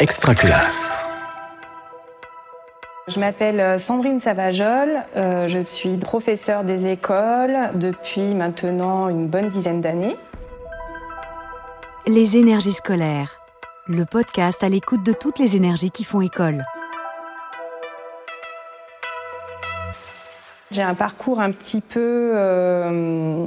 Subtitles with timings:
[0.00, 0.90] Extraculasse.
[3.06, 9.80] Je m'appelle Sandrine Savajol, euh, je suis professeure des écoles depuis maintenant une bonne dizaine
[9.80, 10.16] d'années.
[12.08, 13.38] Les énergies scolaires,
[13.86, 16.64] le podcast à l'écoute de toutes les énergies qui font école.
[20.72, 23.46] J'ai un parcours un petit peu euh,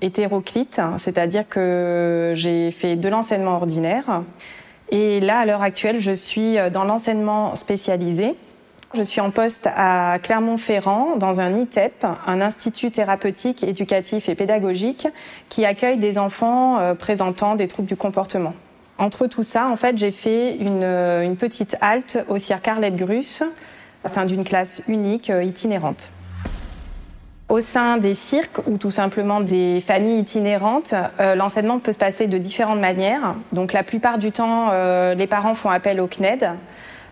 [0.00, 4.22] hétéroclite, c'est-à-dire que j'ai fait de l'enseignement ordinaire
[4.90, 8.34] et là, à l'heure actuelle, je suis dans l'enseignement spécialisé.
[8.92, 15.06] Je suis en poste à Clermont-Ferrand dans un ITEP, un institut thérapeutique, éducatif et pédagogique
[15.48, 18.52] qui accueille des enfants euh, présentant des troubles du comportement.
[18.98, 23.44] Entre tout ça, en fait, j'ai fait une, une, petite halte au cirque Arlette Grus
[24.04, 26.10] au sein d'une classe unique euh, itinérante.
[27.50, 32.28] Au sein des cirques ou tout simplement des familles itinérantes, euh, l'enseignement peut se passer
[32.28, 33.34] de différentes manières.
[33.52, 36.48] Donc la plupart du temps, euh, les parents font appel au CNED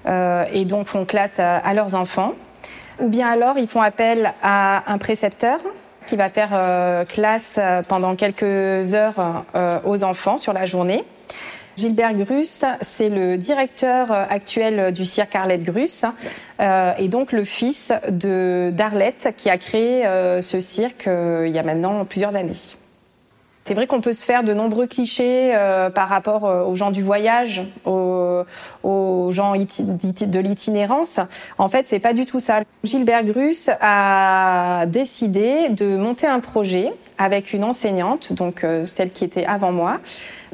[0.06, 2.34] euh, et donc font classe à, leurs enfants.
[3.00, 5.58] Ou bien alors, ils font appel à un précepteur
[6.06, 7.58] qui va faire classe
[7.88, 9.44] pendant quelques heures
[9.84, 11.04] aux enfants sur la journée.
[11.78, 16.04] Gilbert Grus, c'est le directeur actuel du cirque Arlette Grus
[16.60, 21.54] euh, et donc le fils de d'Arlette qui a créé euh, ce cirque euh, il
[21.54, 22.50] y a maintenant plusieurs années.
[23.68, 26.90] C'est vrai qu'on peut se faire de nombreux clichés euh, par rapport euh, aux gens
[26.90, 28.46] du voyage, aux,
[29.30, 31.20] gens de l'itinérance.
[31.58, 32.62] En fait, c'est pas du tout ça.
[32.82, 39.26] Gilbert Grus a décidé de monter un projet avec une enseignante, donc euh, celle qui
[39.26, 39.98] était avant moi,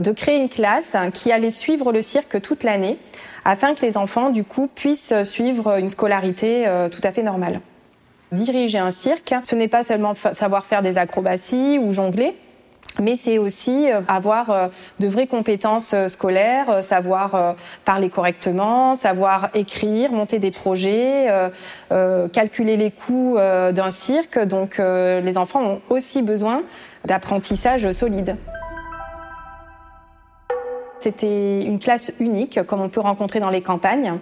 [0.01, 2.99] de créer une classe qui allait suivre le cirque toute l'année,
[3.45, 7.61] afin que les enfants, du coup, puissent suivre une scolarité tout à fait normale.
[8.33, 12.35] Diriger un cirque, ce n'est pas seulement savoir faire des acrobaties ou jongler,
[13.01, 20.39] mais c'est aussi euh, avoir de vraies compétences scolaires, savoir parler correctement, savoir écrire, monter
[20.39, 21.29] des projets,
[21.93, 24.39] euh, calculer les coûts euh, d'un cirque.
[24.39, 26.63] Donc euh, les enfants ont aussi besoin
[27.05, 28.37] d'apprentissage solide.
[30.99, 34.15] C'était une classe unique, comme on peut rencontrer dans les campagnes.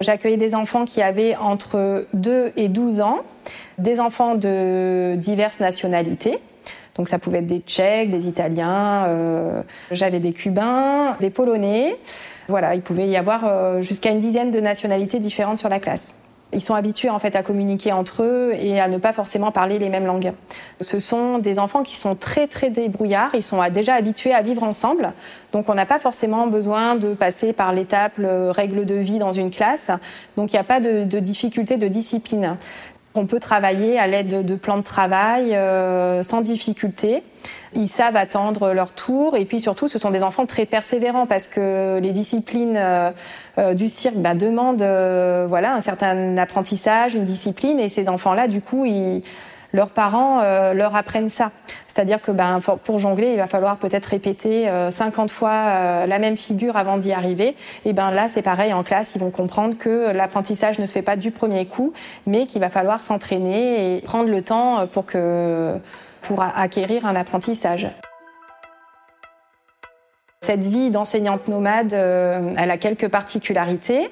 [0.00, 3.20] J'accueillais des enfants qui avaient entre 2 et 12 ans,
[3.78, 6.40] des enfants de diverses nationalités.
[6.96, 11.96] Donc ça pouvait être des Tchèques, des Italiens, euh, j'avais des Cubains, des Polonais.
[12.48, 16.14] Voilà, il pouvait y avoir euh, jusqu'à une dizaine de nationalités différentes sur la classe.
[16.54, 19.78] Ils sont habitués en fait à communiquer entre eux et à ne pas forcément parler
[19.78, 20.34] les mêmes langues.
[20.82, 24.62] Ce sont des enfants qui sont très très débrouillards, ils sont déjà habitués à vivre
[24.62, 25.12] ensemble,
[25.52, 29.48] donc on n'a pas forcément besoin de passer par l'étape règle de vie dans une
[29.48, 29.90] classe,
[30.36, 32.58] donc il n'y a pas de, de difficulté de discipline.
[33.14, 37.22] On peut travailler à l'aide de plans de travail euh, sans difficulté.
[37.74, 41.46] Ils savent attendre leur tour et puis surtout ce sont des enfants très persévérants parce
[41.46, 43.10] que les disciplines euh,
[43.58, 44.82] euh, du cirque bah, demandent
[45.48, 49.22] voilà un certain apprentissage, une discipline et ces enfants-là du coup ils
[49.74, 50.42] leurs parents
[50.74, 51.50] leur apprennent ça.
[51.92, 56.18] C'est-à-dire que ben, pour jongler, il va falloir peut-être répéter euh, 50 fois euh, la
[56.18, 57.54] même figure avant d'y arriver.
[57.84, 61.02] Et ben là, c'est pareil en classe, ils vont comprendre que l'apprentissage ne se fait
[61.02, 61.92] pas du premier coup,
[62.26, 65.74] mais qu'il va falloir s'entraîner et prendre le temps pour que
[66.22, 67.90] pour acquérir un apprentissage.
[70.42, 74.10] Cette vie d'enseignante nomade, euh, elle a quelques particularités.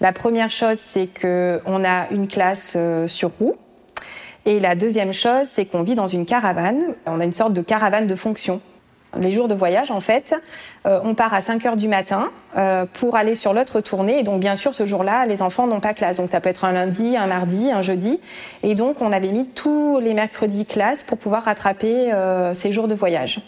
[0.00, 3.56] La première chose, c'est qu'on a une classe euh, sur roue.
[4.46, 6.80] Et la deuxième chose, c'est qu'on vit dans une caravane.
[7.06, 8.60] On a une sorte de caravane de fonction.
[9.18, 10.34] Les jours de voyage, en fait,
[10.86, 14.20] euh, on part à 5 heures du matin euh, pour aller sur l'autre tournée.
[14.20, 16.18] Et donc, bien sûr, ce jour-là, les enfants n'ont pas classe.
[16.18, 18.20] Donc, ça peut être un lundi, un mardi, un jeudi.
[18.62, 22.86] Et donc, on avait mis tous les mercredis classe pour pouvoir rattraper euh, ces jours
[22.86, 23.40] de voyage.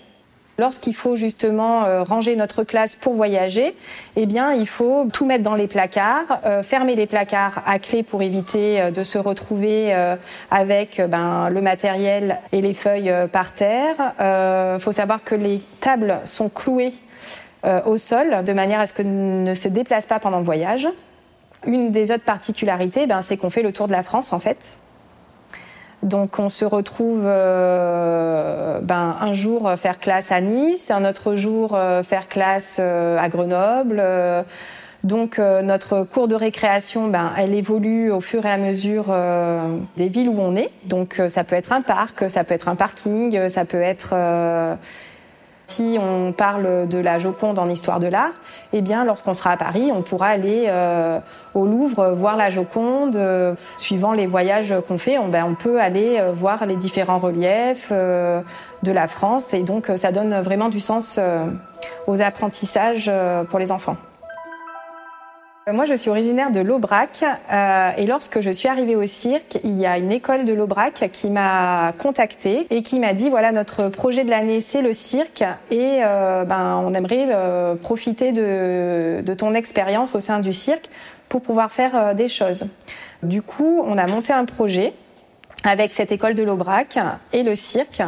[0.60, 3.76] Lorsqu'il faut justement euh, ranger notre classe pour voyager,
[4.16, 8.02] eh bien, il faut tout mettre dans les placards, euh, fermer les placards à clé
[8.02, 9.94] pour éviter euh, de se retrouver
[10.50, 14.14] avec ben, le matériel et les feuilles par terre.
[14.18, 16.94] Il faut savoir que les tables sont clouées
[17.86, 20.88] au sol de manière à ce que ne se déplacent pas pendant le voyage.
[21.66, 24.78] Une des autres particularités, ben, c'est qu'on fait le tour de la France en fait.
[26.02, 31.74] Donc on se retrouve euh, ben, un jour faire classe à Nice, un autre jour
[31.74, 34.02] euh, faire classe euh, à Grenoble.
[35.04, 39.14] Donc notre cours de récréation, ben, elle évolue au fur et à mesure
[39.96, 40.70] des villes où on est.
[40.86, 44.14] Donc ça peut être un parc, ça peut être un parking, ça peut être
[45.68, 48.32] si on parle de la Joconde en histoire de l'art,
[48.72, 51.20] eh bien, lorsqu'on sera à Paris, on pourra aller euh,
[51.54, 53.16] au Louvre voir la Joconde.
[53.16, 57.90] Euh, suivant les voyages qu'on fait, on, ben, peut aller euh, voir les différents reliefs
[57.92, 58.40] euh,
[58.82, 59.54] de la France.
[59.54, 61.20] Et donc, ça donne vraiment du sens
[62.06, 63.10] aux apprentissages
[63.50, 63.96] pour les enfants.
[65.72, 69.78] Moi, je suis originaire de l'Aubrac euh, et lorsque je suis arrivée au cirque, il
[69.78, 73.88] y a une école de l'Aubrac qui m'a contactée et qui m'a dit voilà notre
[73.88, 79.52] projet de l'année c'est le cirque et euh, ben on aimerait euh, profiter de ton
[79.52, 80.88] expérience au sein du cirque
[81.28, 82.66] pour pouvoir faire des choses.
[83.22, 84.94] Du coup, on a monté un projet
[85.68, 86.98] avec cette école de l'Aubrac
[87.32, 88.02] et le cirque.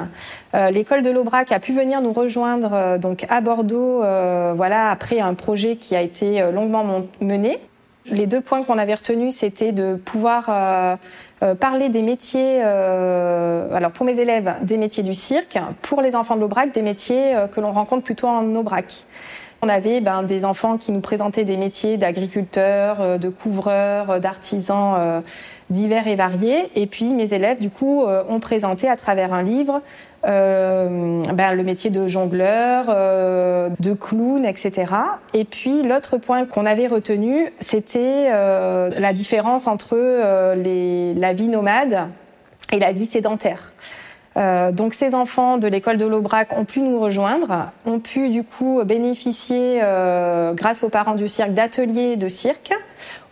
[0.54, 4.90] Euh, l'école de l'Aubrac a pu venir nous rejoindre euh, donc à Bordeaux, euh, voilà
[4.90, 7.58] après un projet qui a été longuement mené.
[8.06, 10.46] Les deux points qu'on avait retenus, c'était de pouvoir
[11.60, 16.40] parler des métiers, alors pour mes élèves, des métiers du cirque, pour les enfants de
[16.40, 19.04] l'Aubrac, des métiers que l'on rencontre plutôt en Aubrac.
[19.62, 25.22] On avait ben, des enfants qui nous présentaient des métiers d'agriculteurs, de couvreurs, d'artisans
[25.70, 26.68] divers et variés.
[26.74, 29.80] Et puis mes élèves, du coup, ont présenté à travers un livre
[30.22, 34.92] ben, le métier de jongleur, de clown, etc.
[35.32, 42.08] Et puis l'autre point qu'on avait retenu, c'était la différence entre la vie nomade
[42.72, 43.72] et la vie sédentaire.
[44.36, 48.44] Euh, donc ces enfants de l'école de l'Aubrac ont pu nous rejoindre, ont pu du
[48.44, 52.72] coup bénéficier, euh, grâce aux parents du cirque, d'ateliers de cirque,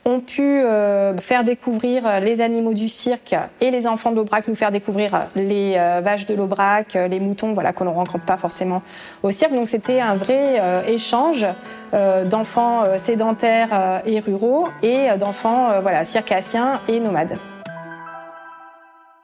[0.09, 4.55] ont pu euh, faire découvrir les animaux du cirque et les enfants de l'Aubrac nous
[4.55, 8.83] faire découvrir les vaches de l'Aubrac, les moutons, voilà qu'on ne rencontre pas forcément
[9.23, 9.53] au cirque.
[9.53, 11.47] Donc c'était un vrai échange
[11.93, 17.39] d'enfants sédentaires et ruraux et d'enfants voilà circassiens et nomades.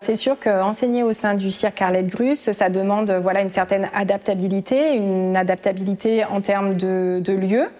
[0.04, 4.96] C'est sûr qu'enseigner au sein du cirque Arlette Grus, ça demande voilà, une certaine adaptabilité,
[4.96, 7.70] une adaptabilité en termes de, de lieu.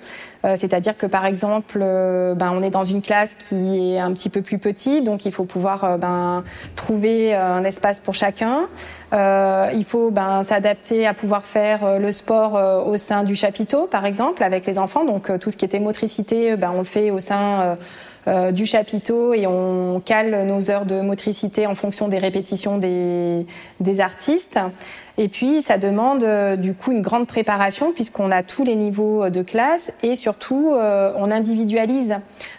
[0.44, 4.12] Euh, c'est-à-dire que par exemple, euh, ben, on est dans une classe qui est un
[4.12, 6.44] petit peu plus petite, donc il faut pouvoir euh, ben,
[6.76, 8.69] trouver un espace pour chacun.
[9.12, 14.43] il faut ben, s'adapter à pouvoir faire le sport au sein du chapiteau, par exemple,
[14.43, 15.05] avec les enfants.
[15.05, 17.76] Donc tout ce qui était motricité, ben, on le fait au sein
[18.26, 23.44] euh, du chapiteau et on cale nos heures de motricité en fonction des répétitions des,
[23.81, 24.58] des artistes.
[25.16, 29.31] Et puis, ça demande euh, du coup une grande préparation puisqu'on a tous les niveaux
[29.31, 32.16] de classe et surtout, euh, on individualise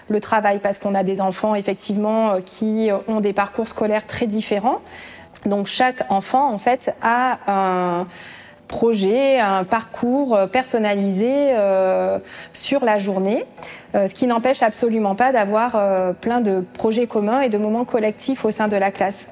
[0.08, 4.80] le travail parce qu'on a des enfants effectivement qui ont des parcours scolaires très différents.
[5.46, 8.08] Donc, chaque enfant, en fait, a un
[8.68, 12.20] projet, un parcours personnalisé euh,
[12.54, 13.46] sur la journée,
[13.96, 17.86] euh, ce qui n'empêche absolument pas d'avoir euh, plein de projets communs et de moments
[17.86, 19.28] collectifs au sein de la classe.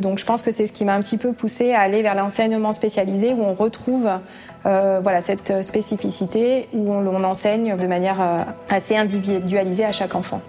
[0.00, 2.14] Donc je pense que c'est ce qui m'a un petit peu poussé à aller vers
[2.14, 4.08] l'enseignement spécialisé où on retrouve
[4.64, 10.40] voilà, cette spécificité, où on, enseigne de manière assez individualisée à chaque enfant.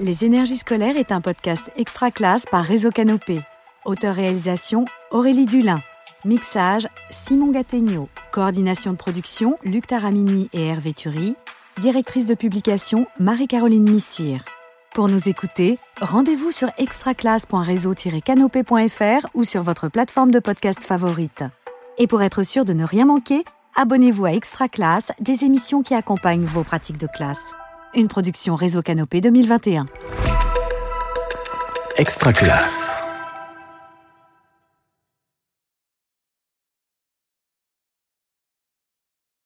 [0.00, 3.38] Les énergies scolaires est un podcast extra classe par Réseau Canopé.
[3.84, 5.78] Auteur-réalisation Aurélie Dulin.
[6.24, 8.08] Mixage Simon Gattegno.
[8.32, 11.36] Coordination de production Luc Taramini et Hervé Thury.
[11.80, 14.44] Directrice de publication Marie-Caroline Missire.
[14.94, 21.42] Pour nous écouter, rendez-vous sur extraclasse.réseau-canopé.fr ou sur votre plateforme de podcast favorite.
[21.98, 23.44] Et pour être sûr de ne rien manquer,
[23.74, 27.56] abonnez-vous à Extra Classe, des émissions qui accompagnent vos pratiques de classe.
[27.96, 29.84] Une production Réseau Canopé 2021.
[31.96, 33.03] Extra Classe.